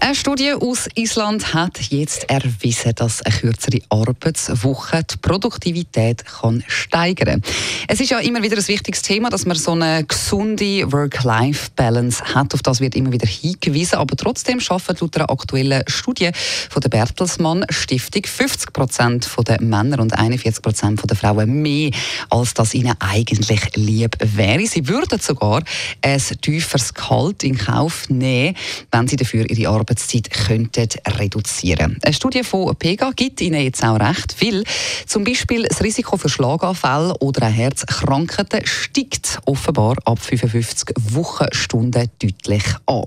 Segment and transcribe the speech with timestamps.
[0.00, 7.42] eine Studie aus Island hat jetzt erwiesen, dass eine kürzere Arbeitswoche die Produktivität kann steigern
[7.42, 7.52] kann.
[7.86, 12.54] Es ist ja immer wieder ein wichtiges Thema, dass man so eine gesunde Work-Life-Balance hat.
[12.54, 13.96] Auf das wird immer wieder hingewiesen.
[13.96, 16.30] Aber trotzdem schaffen laut einer aktuellen Studie
[16.70, 21.90] von der Bertelsmann Stiftung 50 Prozent der Männer und 41 Prozent der Frauen mehr,
[22.30, 24.66] als das ihnen eigentlich lieb wäre.
[24.66, 25.62] Sie würden sogar
[26.02, 28.56] ein tieferes Gehalt in Kauf nehmen,
[28.90, 33.82] wenn sie dafür ihre Arbeit Arbeitszeit könnten reduzieren Eine Studie von PEGA gibt Ihnen jetzt
[33.82, 34.62] auch recht, weil
[35.06, 42.62] zum Beispiel das Risiko für Schlaganfälle oder auch Herzkrankheiten steigt offenbar ab 55 Wochenstunden deutlich
[42.86, 43.02] an.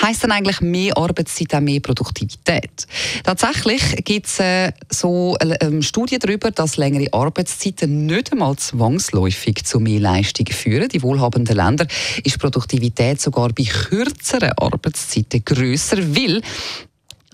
[0.00, 2.86] Heißt dann eigentlich mehr Arbeitszeit auch mehr Produktivität?
[3.24, 9.80] Tatsächlich gibt es äh, so äh, Studien darüber, dass längere Arbeitszeiten nicht einmal zwangsläufig zu
[9.80, 10.88] mehr Leistung führen.
[10.88, 11.86] Die wohlhabenden Länder
[12.22, 16.42] ist Produktivität sogar bei kürzeren Arbeitszeiten grösser weil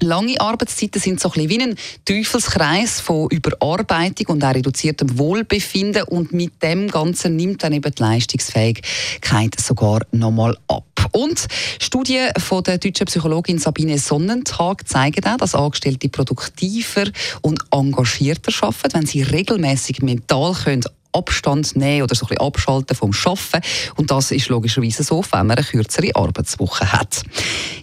[0.01, 6.33] Lange Arbeitszeiten sind so ein wie ein Teufelskreis von Überarbeitung und auch reduziertem Wohlbefinden und
[6.33, 10.85] mit dem Ganzen nimmt dann eben die Leistungsfähigkeit sogar nochmal ab.
[11.11, 11.49] Und
[11.81, 17.11] Studien von der deutschen Psychologin Sabine Sonnentag zeigen auch, dass Angestellte produktiver
[17.43, 20.85] und engagierter arbeiten, wenn sie regelmäßig mental können
[21.19, 23.61] Abstand nehmen oder so ein bisschen abschalten vom Schaffen.
[23.97, 27.23] Und das ist logischerweise so, wenn man eine kürzere Arbeitswoche hat.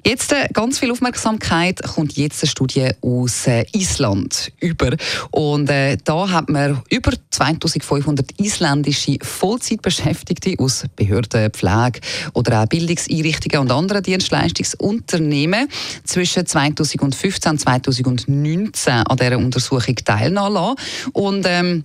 [0.05, 4.95] Jetzt äh, ganz viel Aufmerksamkeit kommt jetzt eine Studie aus äh, Island über.
[5.31, 11.99] Und äh, da hat man über 2500 isländische Vollzeitbeschäftigte aus Behörden, Pflege
[12.33, 15.67] oder auch Bildungseinrichtungen und anderen Dienstleistungsunternehmen
[16.03, 20.75] zwischen 2015 und 2019 an dieser Untersuchung teilnehmen lassen.
[21.13, 21.83] Und ähm,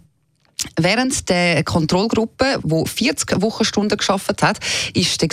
[0.78, 4.58] Während der Kontrollgruppe, die 40 Wochenstunden geschafft hat,
[4.94, 5.28] ist die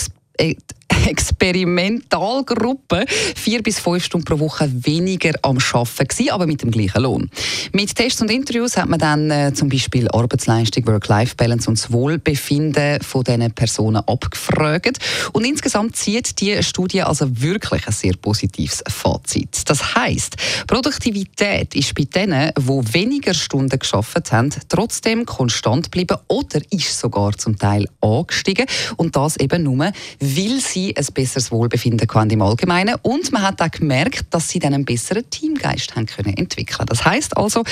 [1.08, 3.06] Experimentalgruppe
[3.36, 7.30] vier bis fünf Stunden pro Woche weniger am Arbeiten gewesen, aber mit dem gleichen Lohn.
[7.72, 13.02] Mit Tests und Interviews hat man dann äh, zum Beispiel Arbeitsleistung, Work-Life-Balance und das Wohlbefinden
[13.02, 15.00] von diesen Personen abgefragt.
[15.34, 19.70] Und insgesamt zieht die Studie also wirklich ein sehr positives Fazit.
[19.70, 20.36] Das heißt,
[20.68, 27.38] Produktivität ist bei denen, die weniger Stunden geschafft haben, trotzdem konstant geblieben oder ist sogar
[27.38, 28.66] zum Teil angestiegen.
[28.98, 33.42] Und das eben nur, weil sie sie ein besseres Wohlbefinden hatten im Allgemeinen und man
[33.42, 36.86] hat auch gemerkt, dass sie dann einen besseren Teamgeist haben können entwickeln.
[36.86, 37.64] Das heißt also,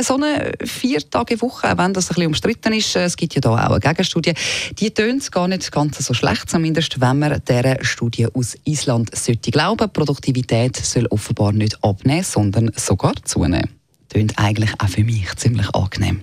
[0.00, 3.50] so eine vier Tage Woche, wenn das ein bisschen umstritten ist, es gibt ja da
[3.50, 4.34] auch eine Gegenstudie,
[4.78, 9.50] die tönt gar nicht ganz so schlecht, zumindest wenn man dieser Studie aus Island sollte
[9.50, 9.90] glauben.
[9.92, 13.70] Produktivität soll offenbar nicht abnehmen, sondern sogar zunehmen.
[14.08, 16.22] Tönt eigentlich auch für mich ziemlich angenehm.